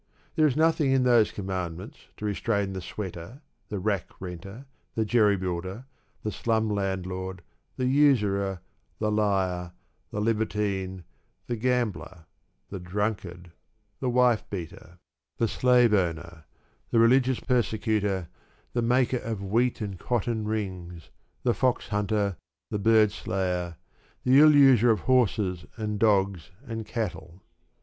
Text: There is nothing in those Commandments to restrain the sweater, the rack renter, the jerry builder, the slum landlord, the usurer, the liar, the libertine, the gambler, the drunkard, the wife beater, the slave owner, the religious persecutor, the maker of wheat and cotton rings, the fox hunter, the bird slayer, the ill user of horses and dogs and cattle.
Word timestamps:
There 0.35 0.47
is 0.47 0.55
nothing 0.57 0.91
in 0.91 1.03
those 1.03 1.31
Commandments 1.31 2.07
to 2.17 2.25
restrain 2.25 2.73
the 2.73 2.81
sweater, 2.81 3.43
the 3.69 3.77
rack 3.77 4.09
renter, 4.19 4.65
the 4.95 5.05
jerry 5.05 5.37
builder, 5.37 5.85
the 6.23 6.31
slum 6.31 6.71
landlord, 6.71 7.43
the 7.77 7.85
usurer, 7.85 8.61
the 8.97 9.11
liar, 9.11 9.73
the 10.09 10.19
libertine, 10.19 11.03
the 11.45 11.55
gambler, 11.55 12.25
the 12.71 12.79
drunkard, 12.79 13.51
the 13.99 14.09
wife 14.09 14.43
beater, 14.49 14.97
the 15.37 15.47
slave 15.47 15.93
owner, 15.93 16.45
the 16.89 16.97
religious 16.97 17.39
persecutor, 17.39 18.27
the 18.73 18.81
maker 18.81 19.17
of 19.19 19.43
wheat 19.43 19.81
and 19.81 19.99
cotton 19.99 20.47
rings, 20.47 21.11
the 21.43 21.53
fox 21.53 21.89
hunter, 21.89 22.37
the 22.71 22.79
bird 22.79 23.11
slayer, 23.11 23.75
the 24.23 24.39
ill 24.39 24.55
user 24.55 24.89
of 24.89 25.01
horses 25.01 25.67
and 25.77 25.99
dogs 25.99 26.49
and 26.65 26.87
cattle. 26.87 27.43